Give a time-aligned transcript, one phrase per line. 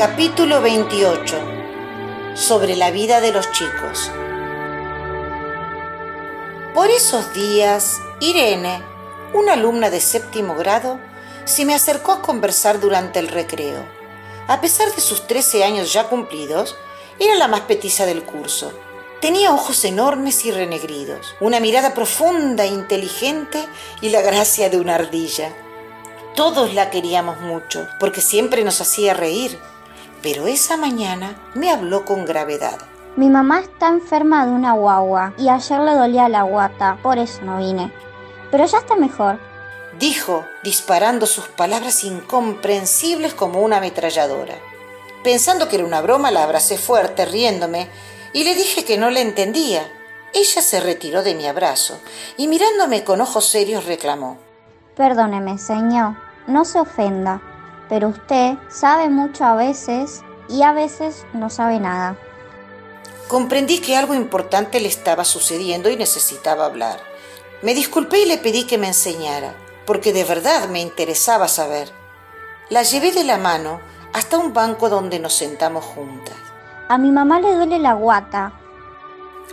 [0.00, 1.36] Capítulo 28.
[2.34, 4.10] Sobre la vida de los chicos.
[6.72, 8.82] Por esos días, Irene,
[9.34, 10.98] una alumna de séptimo grado,
[11.44, 13.84] se me acercó a conversar durante el recreo.
[14.48, 16.78] A pesar de sus 13 años ya cumplidos,
[17.18, 18.72] era la más petiza del curso.
[19.20, 23.68] Tenía ojos enormes y renegridos, una mirada profunda e inteligente
[24.00, 25.54] y la gracia de una ardilla.
[26.34, 29.58] Todos la queríamos mucho, porque siempre nos hacía reír
[30.22, 32.78] pero esa mañana me habló con gravedad.
[33.16, 37.42] Mi mamá está enferma de una guagua y ayer le dolía la guata, por eso
[37.42, 37.92] no vine.
[38.50, 39.38] Pero ya está mejor.
[39.98, 44.54] Dijo, disparando sus palabras incomprensibles como una ametralladora.
[45.24, 47.88] Pensando que era una broma, la abracé fuerte, riéndome,
[48.32, 49.82] y le dije que no le entendía.
[50.32, 52.00] Ella se retiró de mi abrazo
[52.36, 54.38] y mirándome con ojos serios reclamó.
[54.96, 57.42] Perdóneme, señor, no se ofenda
[57.90, 62.16] pero usted sabe mucho a veces y a veces no sabe nada.
[63.28, 67.00] Comprendí que algo importante le estaba sucediendo y necesitaba hablar.
[67.62, 69.54] Me disculpé y le pedí que me enseñara,
[69.86, 71.90] porque de verdad me interesaba saber.
[72.70, 73.80] La llevé de la mano
[74.12, 76.36] hasta un banco donde nos sentamos juntas.
[76.88, 78.52] A mi mamá le duele la guata.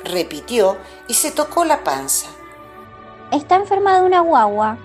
[0.04, 0.78] Repitió
[1.08, 2.28] y se tocó la panza.
[3.32, 4.78] Está enferma de una guagua.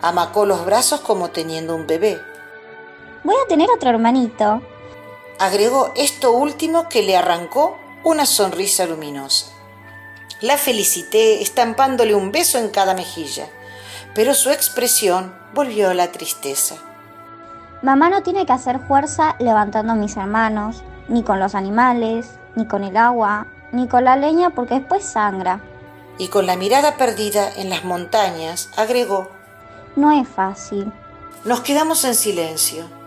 [0.00, 2.29] Amacó los brazos como teniendo un bebé.
[3.22, 4.62] Voy a tener otro hermanito.
[5.38, 9.46] Agregó esto último que le arrancó una sonrisa luminosa.
[10.40, 13.46] La felicité estampándole un beso en cada mejilla,
[14.14, 16.76] pero su expresión volvió a la tristeza.
[17.82, 22.66] Mamá no tiene que hacer fuerza levantando a mis hermanos, ni con los animales, ni
[22.66, 25.60] con el agua, ni con la leña porque después sangra.
[26.16, 29.28] Y con la mirada perdida en las montañas, agregó,
[29.96, 30.92] No es fácil.
[31.44, 32.99] Nos quedamos en silencio.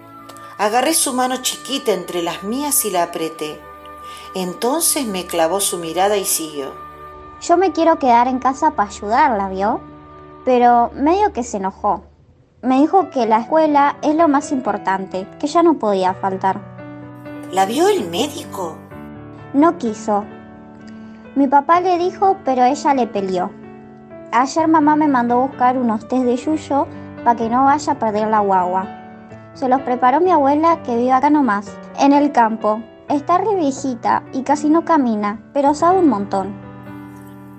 [0.63, 3.59] Agarré su mano chiquita entre las mías y la apreté.
[4.33, 6.71] Entonces me clavó su mirada y siguió.
[7.41, 9.81] Yo me quiero quedar en casa para ayudarla, ¿vio?
[10.45, 12.05] Pero medio que se enojó.
[12.61, 16.61] Me dijo que la escuela es lo más importante, que ya no podía faltar.
[17.51, 18.77] ¿La vio el médico?
[19.53, 20.23] No quiso.
[21.35, 23.51] Mi papá le dijo, pero ella le peleó.
[24.31, 26.87] Ayer mamá me mandó buscar unos test de yuyo
[27.25, 29.02] para que no vaya a perder la guagua.
[29.53, 31.67] Se los preparó mi abuela que vive acá nomás,
[31.99, 32.81] en el campo.
[33.09, 36.53] Está re viejita y casi no camina, pero sabe un montón.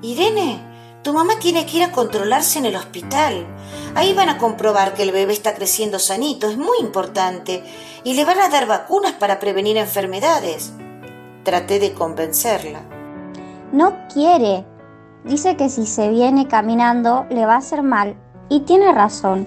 [0.02, 0.60] Irene,
[1.02, 3.46] tu mamá tiene que ir a controlarse en el hospital.
[3.94, 7.62] Ahí van a comprobar que el bebé está creciendo sanito, es muy importante,
[8.02, 10.72] y le van a dar vacunas para prevenir enfermedades.
[11.44, 12.80] Traté de convencerla.
[13.70, 14.64] No quiere.
[15.24, 18.16] Dice que si se viene caminando le va a hacer mal,
[18.48, 19.46] y tiene razón.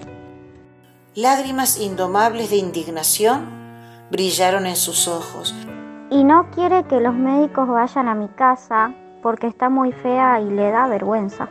[1.18, 3.50] Lágrimas indomables de indignación
[4.08, 5.52] brillaron en sus ojos.
[6.12, 10.48] Y no quiere que los médicos vayan a mi casa porque está muy fea y
[10.48, 11.48] le da vergüenza.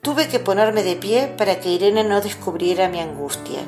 [0.00, 3.60] Tuve que ponerme de pie para que Irene no descubriera mi angustia.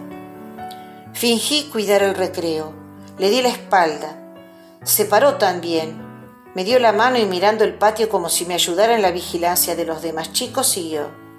[1.13, 2.73] Fingí cuidar el recreo.
[3.19, 4.17] Le di la espalda.
[4.83, 6.01] Se paró también.
[6.55, 9.77] Me dio la mano y mirando el patio como si me ayudara en la vigilancia
[9.77, 11.30] de los demás chicos, siguió.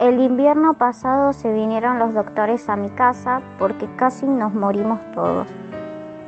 [0.00, 5.46] El invierno pasado se vinieron los doctores a mi casa porque casi nos morimos todos.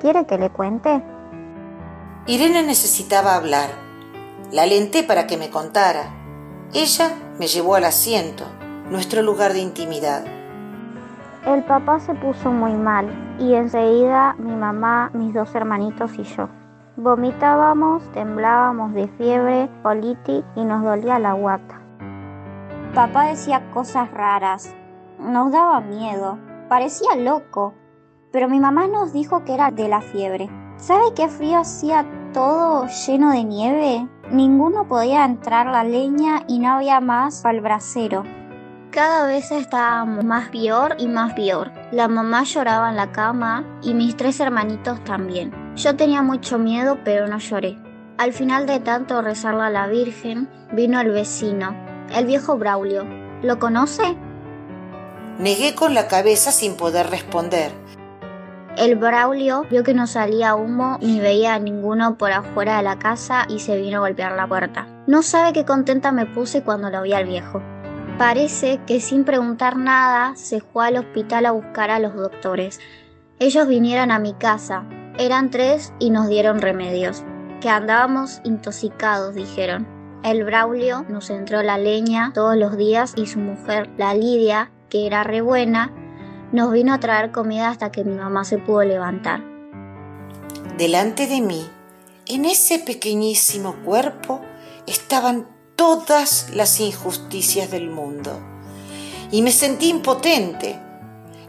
[0.00, 1.02] ¿Quiere que le cuente?
[2.26, 3.70] Irene necesitaba hablar.
[4.52, 6.04] La alenté para que me contara.
[6.74, 7.10] Ella
[7.40, 8.44] me llevó al asiento,
[8.88, 10.24] nuestro lugar de intimidad.
[11.44, 13.08] El papá se puso muy mal
[13.40, 16.48] y enseguida mi mamá, mis dos hermanitos y yo.
[16.96, 21.85] Vomitábamos, temblábamos de fiebre, colitis y nos dolía la guata.
[22.96, 24.74] Papá decía cosas raras.
[25.18, 26.38] Nos daba miedo.
[26.70, 27.74] Parecía loco.
[28.32, 30.48] Pero mi mamá nos dijo que era de la fiebre.
[30.78, 34.08] ¿Sabe qué frío hacía todo lleno de nieve?
[34.30, 38.24] Ninguno podía entrar la leña y no había más el brasero.
[38.92, 41.72] Cada vez estábamos más peor y más peor.
[41.92, 45.52] La mamá lloraba en la cama y mis tres hermanitos también.
[45.76, 47.78] Yo tenía mucho miedo pero no lloré.
[48.16, 51.85] Al final de tanto rezarle a la Virgen, vino el vecino
[52.16, 53.04] el viejo Braulio.
[53.42, 54.16] ¿Lo conoce?
[55.38, 57.72] Negué con la cabeza sin poder responder.
[58.78, 62.98] El Braulio vio que no salía humo ni veía a ninguno por afuera de la
[62.98, 64.86] casa y se vino a golpear la puerta.
[65.06, 67.62] No sabe qué contenta me puse cuando lo vi al viejo.
[68.18, 72.80] Parece que sin preguntar nada se fue al hospital a buscar a los doctores.
[73.38, 74.84] Ellos vinieron a mi casa.
[75.18, 77.22] Eran tres y nos dieron remedios.
[77.60, 79.95] Que andábamos intoxicados, dijeron.
[80.22, 85.06] El Braulio nos entró la leña todos los días y su mujer, la Lidia, que
[85.06, 85.92] era re buena,
[86.52, 89.42] nos vino a traer comida hasta que mi mamá se pudo levantar.
[90.78, 91.66] Delante de mí,
[92.26, 94.40] en ese pequeñísimo cuerpo,
[94.86, 98.40] estaban todas las injusticias del mundo.
[99.30, 100.80] Y me sentí impotente.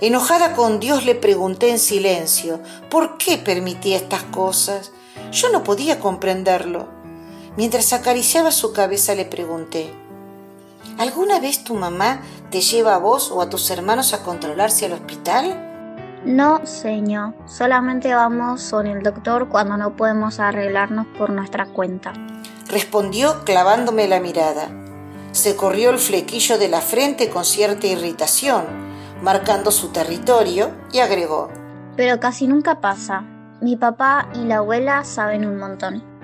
[0.01, 2.59] Enojada con Dios le pregunté en silencio,
[2.89, 4.91] ¿por qué permitía estas cosas?
[5.31, 6.96] Yo no podía comprenderlo.
[7.57, 9.91] Mientras acariciaba su cabeza le pregunté,
[10.99, 12.21] ¿alguna vez tu mamá
[12.51, 15.63] te lleva a vos o a tus hermanos a controlarse al hospital?
[16.23, 17.33] No, señor.
[17.47, 22.13] Solamente vamos con el doctor cuando no podemos arreglarnos por nuestra cuenta.
[22.67, 24.69] Respondió clavándome la mirada.
[25.31, 28.65] Se corrió el flequillo de la frente con cierta irritación,
[29.23, 31.49] marcando su territorio, y agregó.
[31.95, 33.23] Pero casi nunca pasa.
[33.61, 36.16] Mi papá y la abuela saben un montón.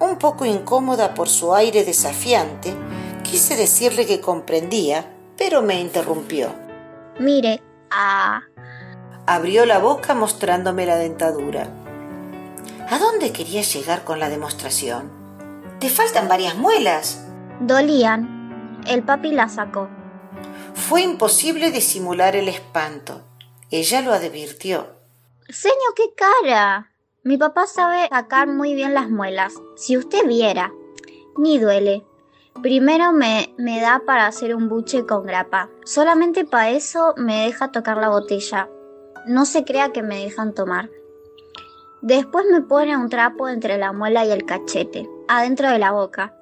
[0.00, 2.74] Un poco incómoda por su aire desafiante,
[3.22, 6.54] quise decirle que comprendía, pero me interrumpió.
[7.18, 8.42] Mire, ah...
[9.26, 11.68] Abrió la boca mostrándome la dentadura.
[12.90, 15.10] ¿A dónde quería llegar con la demostración?
[15.78, 17.24] Te faltan varias muelas.
[17.60, 18.82] Dolían.
[18.86, 19.88] El papi la sacó.
[20.74, 23.22] Fue imposible disimular el espanto.
[23.70, 24.94] Ella lo advirtió.
[25.48, 26.93] Señor, qué cara.
[27.24, 29.54] Mi papá sabe sacar muy bien las muelas.
[29.76, 30.74] Si usted viera.
[31.38, 32.04] Ni duele.
[32.60, 35.70] Primero me, me da para hacer un buche con grapa.
[35.86, 38.68] Solamente para eso me deja tocar la botella.
[39.26, 40.90] No se crea que me dejan tomar.
[42.02, 46.36] Después me pone un trapo entre la muela y el cachete, adentro de la boca.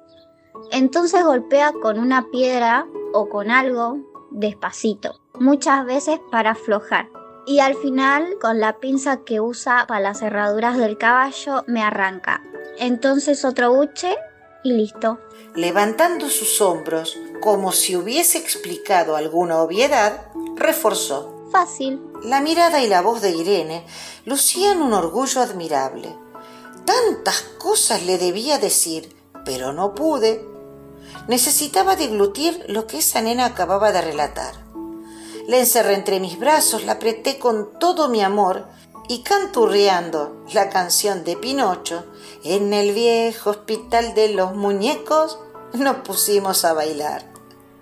[0.73, 3.99] Entonces golpea con una piedra o con algo
[4.31, 7.07] despacito, muchas veces para aflojar.
[7.45, 12.41] Y al final, con la pinza que usa para las cerraduras del caballo, me arranca.
[12.77, 14.15] Entonces otro buche
[14.63, 15.19] y listo.
[15.55, 22.01] Levantando sus hombros, como si hubiese explicado alguna obviedad, reforzó fácil.
[22.23, 23.85] La mirada y la voz de Irene
[24.25, 26.15] lucían un orgullo admirable.
[26.85, 30.45] Tantas cosas le debía decir, pero no pude.
[31.27, 34.62] Necesitaba deglutir lo que esa nena acababa de relatar.
[35.47, 38.65] La encerré entre mis brazos, la apreté con todo mi amor
[39.09, 42.05] y canturreando la canción de Pinocho,
[42.43, 45.39] en el viejo hospital de los muñecos,
[45.73, 47.25] nos pusimos a bailar.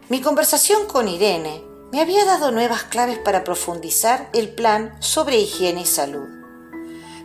[0.10, 5.82] Mi conversación con Irene me había dado nuevas claves para profundizar el plan sobre higiene
[5.82, 6.41] y salud.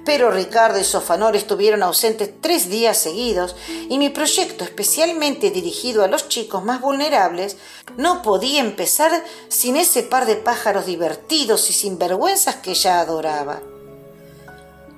[0.06, 3.56] Pero Ricardo y Sofanor estuvieron ausentes tres días seguidos
[3.88, 7.56] y mi proyecto, especialmente dirigido a los chicos más vulnerables,
[7.96, 9.10] no podía empezar
[9.48, 13.60] sin ese par de pájaros divertidos y sinvergüenzas que ya adoraba.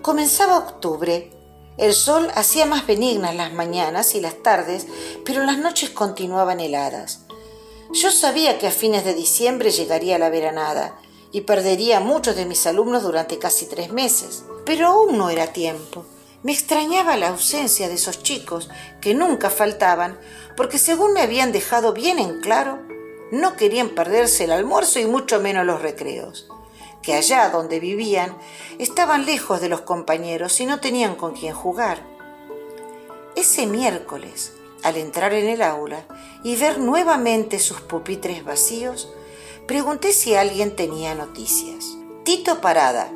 [0.03, 1.33] Comenzaba octubre.
[1.79, 4.87] El sol hacía más benignas las mañanas y las tardes,
[5.25, 7.21] pero las noches continuaban heladas.
[7.93, 11.01] Yo sabía que a fines de diciembre llegaría la veranada
[11.33, 16.05] y perdería muchos de mis alumnos durante casi tres meses, pero aún no era tiempo.
[16.43, 18.71] Me extrañaba la ausencia de esos chicos
[19.01, 20.19] que nunca faltaban,
[20.57, 22.79] porque según me habían dejado bien en claro,
[23.31, 26.49] no querían perderse el almuerzo y mucho menos los recreos,
[27.03, 28.37] que allá donde vivían
[28.79, 32.03] estaban lejos de los compañeros y no tenían con quién jugar.
[33.37, 34.53] Ese miércoles,
[34.83, 36.05] al entrar en el aula
[36.43, 39.09] y ver nuevamente sus pupitres vacíos,
[39.69, 41.99] pregunté si alguien tenía noticias.
[42.25, 43.11] Tito Parada,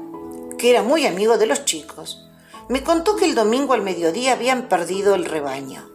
[0.59, 2.28] que era muy amigo de los chicos,
[2.68, 5.88] me contó que el domingo al mediodía habían perdido el rebaño.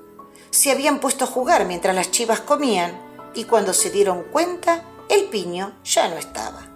[0.49, 2.99] Se habían puesto a jugar mientras las chivas comían
[3.35, 6.67] y cuando se dieron cuenta, el piño ya no estaba.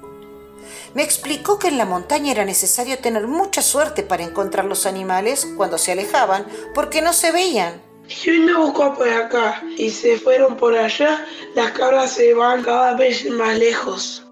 [0.94, 5.48] Me explicó que en la montaña era necesario tener mucha suerte para encontrar los animales
[5.58, 6.46] cuando se alejaban
[6.76, 7.82] porque no se veían
[8.12, 11.26] si uno buscó por acá y se fueron por allá,
[11.56, 14.24] las cabras se van cada vez más lejos.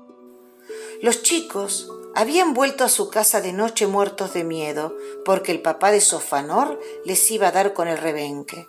[1.02, 5.92] Los chicos habían vuelto a su casa de noche muertos de miedo, porque el papá
[5.92, 8.68] de Sofanor les iba a dar con el rebenque.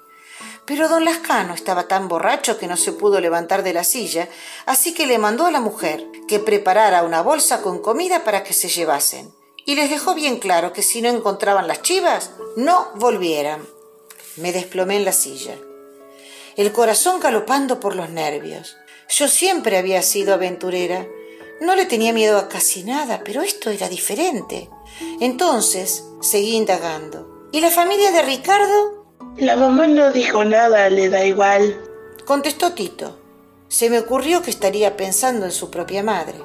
[0.64, 4.28] Pero don Lascano estaba tan borracho que no se pudo levantar de la silla,
[4.66, 8.52] así que le mandó a la mujer que preparara una bolsa con comida para que
[8.52, 9.34] se llevasen,
[9.66, 13.66] y les dejó bien claro que si no encontraban las chivas, no volvieran.
[14.36, 15.56] Me desplomé en la silla,
[16.56, 18.76] el corazón galopando por los nervios.
[19.08, 21.06] Yo siempre había sido aventurera.
[21.60, 24.68] No le tenía miedo a casi nada, pero esto era diferente.
[25.20, 27.48] Entonces seguí indagando.
[27.52, 29.06] ¿Y la familia de Ricardo?
[29.36, 31.80] La mamá no dijo nada, le da igual.
[32.24, 33.18] Contestó Tito.
[33.68, 36.40] Se me ocurrió que estaría pensando en su propia madre.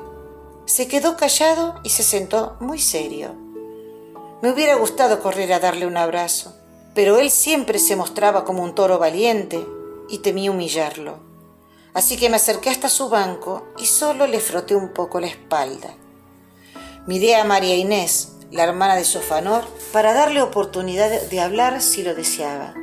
[0.66, 3.36] Se quedó callado y se sentó muy serio.
[4.42, 6.56] Me hubiera gustado correr a darle un abrazo
[6.96, 9.64] pero él siempre se mostraba como un toro valiente
[10.10, 11.20] y temí humillarlo.
[11.94, 15.94] Así que me acerqué hasta su banco y solo le froté un poco la espalda.
[17.06, 22.16] Miré a María Inés, la hermana de Sofanor, para darle oportunidad de hablar si lo
[22.16, 22.74] deseaba.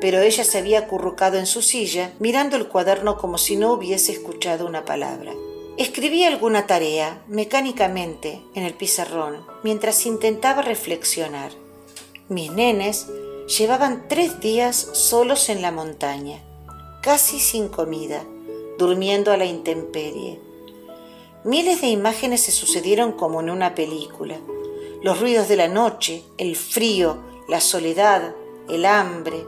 [0.00, 4.12] Pero ella se había acurrucado en su silla, mirando el cuaderno como si no hubiese
[4.12, 5.32] escuchado una palabra.
[5.78, 11.52] Escribía alguna tarea, mecánicamente, en el pizarrón, mientras intentaba reflexionar.
[12.28, 13.06] Mis nenes
[13.48, 16.38] llevaban tres días solos en la montaña,
[17.00, 18.22] casi sin comida,
[18.76, 20.38] durmiendo a la intemperie.
[21.44, 24.36] Miles de imágenes se sucedieron como en una película.
[25.02, 28.34] Los ruidos de la noche, el frío, la soledad,
[28.68, 29.46] el hambre.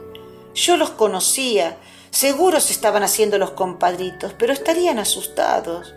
[0.55, 1.77] Yo los conocía,
[2.09, 5.93] seguros estaban haciendo los compadritos, pero estarían asustados.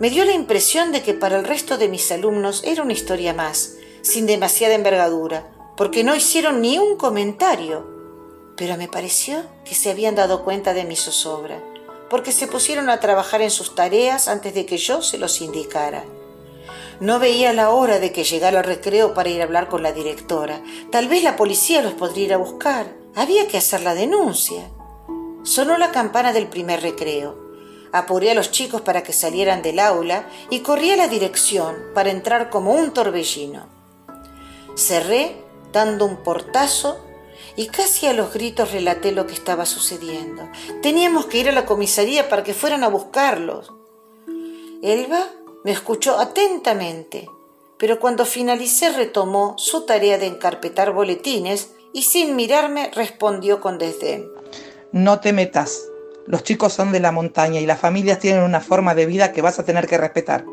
[0.00, 3.32] Me dio la impresión de que para el resto de mis alumnos era una historia
[3.32, 5.46] más, sin demasiada envergadura,
[5.78, 7.86] porque no hicieron ni un comentario.
[8.56, 11.62] Pero me pareció que se habían dado cuenta de mi zozobra
[12.10, 16.04] porque se pusieron a trabajar en sus tareas antes de que yo se los indicara.
[17.00, 19.92] No veía la hora de que llegara el recreo para ir a hablar con la
[19.92, 20.60] directora.
[20.90, 22.92] Tal vez la policía los podría ir a buscar.
[23.14, 24.68] Había que hacer la denuncia.
[25.44, 27.38] Sonó la campana del primer recreo.
[27.92, 32.10] Apuré a los chicos para que salieran del aula y corrí a la dirección para
[32.10, 33.66] entrar como un torbellino.
[34.76, 37.04] Cerré dando un portazo
[37.56, 40.48] y casi a los gritos relaté lo que estaba sucediendo.
[40.82, 43.72] Teníamos que ir a la comisaría para que fueran a buscarlos.
[44.82, 45.26] Elba
[45.64, 47.28] me escuchó atentamente,
[47.78, 54.28] pero cuando finalicé retomó su tarea de encarpetar boletines y sin mirarme respondió con desdén.
[54.92, 55.82] No te metas.
[56.26, 59.42] Los chicos son de la montaña y las familias tienen una forma de vida que
[59.42, 60.44] vas a tener que respetar.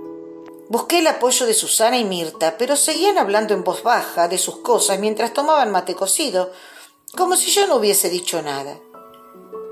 [0.68, 4.58] Busqué el apoyo de Susana y Mirta, pero seguían hablando en voz baja de sus
[4.58, 6.52] cosas mientras tomaban mate cocido,
[7.16, 8.80] como si yo no hubiese dicho nada.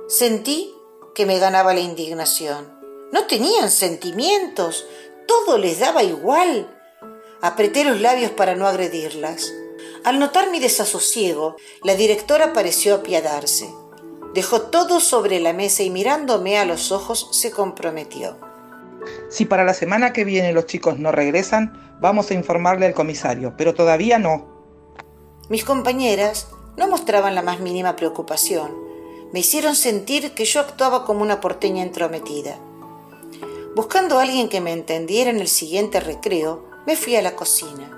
[0.07, 0.75] Sentí
[1.15, 2.79] que me ganaba la indignación.
[3.11, 4.85] No tenían sentimientos,
[5.27, 6.69] todo les daba igual.
[7.41, 9.51] Apreté los labios para no agredirlas.
[10.03, 13.73] Al notar mi desasosiego, la directora pareció apiadarse.
[14.33, 18.52] Dejó todo sobre la mesa y mirándome a los ojos se comprometió.
[19.29, 23.55] Si para la semana que viene los chicos no regresan, vamos a informarle al comisario,
[23.57, 24.47] pero todavía no.
[25.49, 28.71] Mis compañeras no mostraban la más mínima preocupación.
[29.31, 32.57] Me hicieron sentir que yo actuaba como una porteña entrometida.
[33.75, 37.89] Buscando a alguien que me entendiera en el siguiente recreo, me fui a la cocina.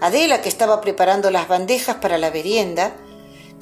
[0.00, 2.94] Adela, que estaba preparando las bandejas para la merienda,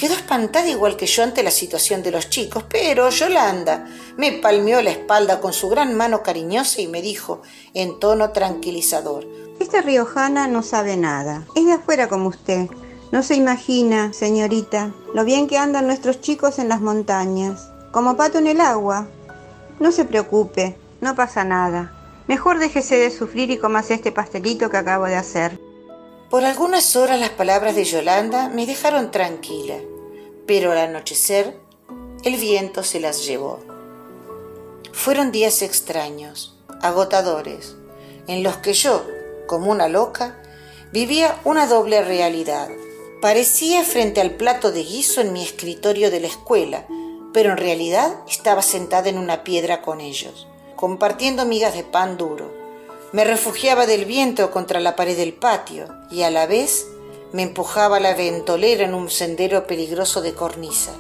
[0.01, 4.81] quedó espantada igual que yo ante la situación de los chicos, pero Yolanda me palmeó
[4.81, 7.43] la espalda con su gran mano cariñosa y me dijo,
[7.75, 9.27] en tono tranquilizador,
[9.61, 12.71] Esta riojana no sabe nada, es de afuera como usted.
[13.13, 18.39] No se imagina, señorita, lo bien que andan nuestros chicos en las montañas, como pato
[18.39, 19.07] en el agua.
[19.81, 21.93] No se preocupe, no pasa nada.
[22.27, 25.61] Mejor déjese de sufrir y comase este pastelito que acabo de hacer.
[26.31, 29.77] Por algunas horas las palabras de Yolanda me dejaron tranquila,
[30.47, 31.59] pero al anochecer
[32.25, 33.59] el viento se las llevó.
[34.93, 37.75] Fueron días extraños, agotadores,
[38.27, 39.05] en los que yo,
[39.47, 40.41] como una loca,
[40.93, 42.69] vivía una doble realidad
[43.21, 46.87] Parecía frente al plato de guiso en mi escritorio de la escuela,
[47.35, 52.51] pero en realidad estaba sentada en una piedra con ellos, compartiendo migas de pan duro.
[53.13, 56.87] Me refugiaba del viento contra la pared del patio y a la vez
[57.33, 60.93] me empujaba la ventolera en un sendero peligroso de cornisa.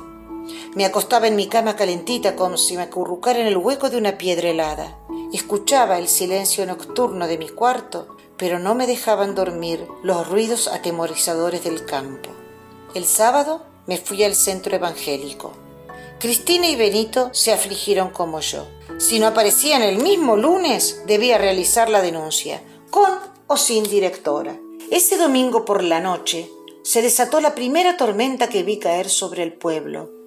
[0.74, 4.18] Me acostaba en mi cama calentita como si me acurrucara en el hueco de una
[4.18, 4.98] piedra helada.
[5.32, 11.62] Escuchaba el silencio nocturno de mi cuarto pero no me dejaban dormir los ruidos atemorizadores
[11.62, 12.30] del campo.
[12.94, 15.52] El sábado me fui al centro evangélico.
[16.20, 18.68] Cristina y Benito se afligieron como yo.
[18.98, 23.10] Si no aparecían el mismo lunes, debía realizar la denuncia, con
[23.48, 24.56] o sin directora.
[24.90, 26.48] Ese domingo por la noche
[26.84, 30.20] se desató la primera tormenta que vi caer sobre el pueblo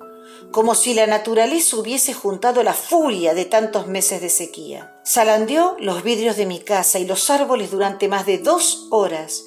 [0.53, 4.95] como si la naturaleza hubiese juntado la furia de tantos meses de sequía.
[5.03, 9.45] Salandeó los vidrios de mi casa y los árboles durante más de dos horas,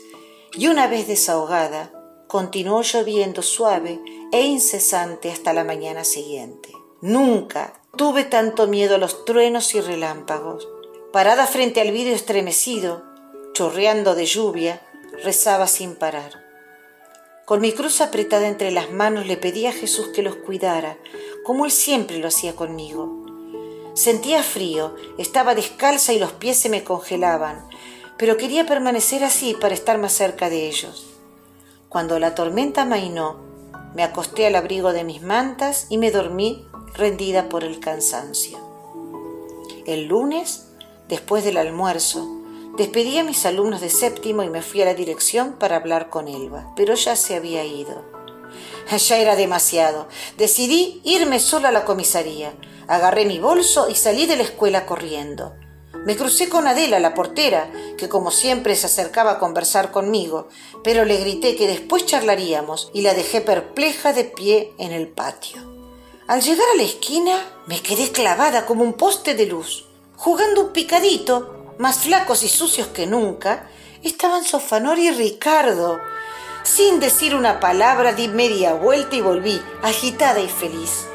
[0.53, 1.93] y una vez desahogada,
[2.29, 4.01] continuó lloviendo suave
[4.33, 6.71] e incesante hasta la mañana siguiente.
[7.01, 10.69] Nunca tuve tanto miedo a los truenos y relámpagos.
[11.13, 13.05] Parada frente al vidrio estremecido,
[13.53, 14.83] chorreando de lluvia,
[15.23, 16.45] rezaba sin parar.
[17.45, 20.99] Con mi cruz apretada entre las manos le pedí a Jesús que los cuidara,
[21.45, 23.25] como él siempre lo hacía conmigo.
[23.95, 27.67] Sentía frío, estaba descalza y los pies se me congelaban,
[28.19, 31.16] pero quería permanecer así para estar más cerca de ellos.
[31.97, 33.39] Cuando la tormenta mainó,
[33.95, 38.59] me acosté al abrigo de mis mantas y me dormí rendida por el cansancio.
[39.87, 40.69] El lunes,
[41.09, 42.43] después del almuerzo,
[42.77, 46.29] Despedí a mis alumnos de séptimo y me fui a la dirección para hablar con
[46.29, 48.05] Elba, pero ya se había ido.
[48.95, 50.07] Ya era demasiado.
[50.37, 52.53] Decidí irme sola a la comisaría.
[52.89, 55.55] Agarré mi bolso y salí de la escuela corriendo.
[56.07, 60.47] Me crucé con Adela, la portera, que como siempre se acercaba a conversar conmigo,
[60.85, 65.61] pero le grité que después charlaríamos y la dejé perpleja de pie en el patio.
[66.29, 67.37] Al llegar a la esquina
[67.67, 69.87] me quedé clavada como un poste de luz.
[70.17, 73.69] Jugando un picadito, más flacos y sucios que nunca,
[74.05, 75.99] estaban Sofanor y Ricardo.
[76.63, 81.09] Sin decir una palabra di media vuelta y volví, agitada y feliz.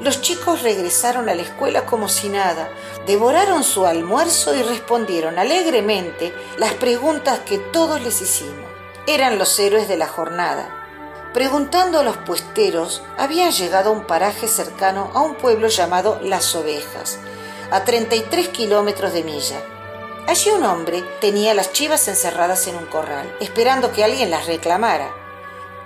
[0.00, 2.70] Los chicos regresaron a la escuela como si nada,
[3.04, 8.70] devoraron su almuerzo y respondieron alegremente las preguntas que todos les hicimos.
[9.08, 10.74] Eran los héroes de la jornada.
[11.34, 16.54] Preguntando a los puesteros, habían llegado a un paraje cercano a un pueblo llamado Las
[16.54, 17.18] Ovejas,
[17.72, 19.60] a 33 kilómetros de milla.
[20.28, 25.10] Allí un hombre tenía las chivas encerradas en un corral, esperando que alguien las reclamara.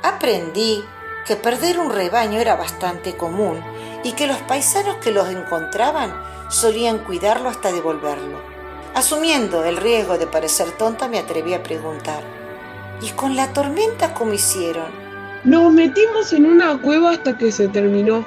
[0.02, 0.84] Aprendí
[1.26, 3.62] que perder un rebaño era bastante común
[4.04, 6.12] y que los paisanos que los encontraban
[6.48, 8.38] solían cuidarlo hasta devolverlo.
[8.94, 12.22] Asumiendo el riesgo de parecer tonta, me atreví a preguntar,
[13.00, 14.90] ¿y con la tormenta cómo hicieron?
[15.44, 18.24] Nos metimos en una cueva hasta que se terminó.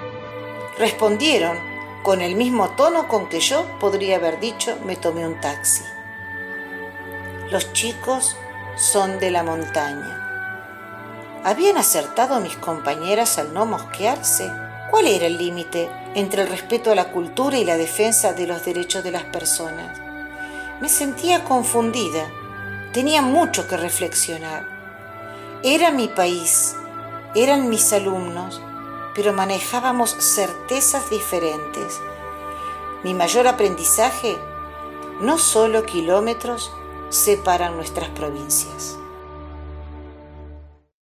[0.77, 1.57] Respondieron
[2.03, 5.83] con el mismo tono con que yo podría haber dicho me tomé un taxi.
[7.51, 8.35] Los chicos
[8.75, 10.21] son de la montaña.
[11.43, 14.51] ¿Habían acertado mis compañeras al no mosquearse?
[14.95, 18.63] ¿Cuál era el límite entre el respeto a la cultura y la defensa de los
[18.63, 19.99] derechos de las personas?
[20.79, 22.31] Me sentía confundida.
[22.93, 24.65] Tenía mucho que reflexionar.
[25.63, 26.77] Era mi país,
[27.35, 28.61] eran mis alumnos,
[29.13, 31.99] pero manejábamos certezas diferentes.
[33.03, 34.37] Mi mayor aprendizaje,
[35.19, 36.71] no solo kilómetros,
[37.09, 38.97] separan nuestras provincias.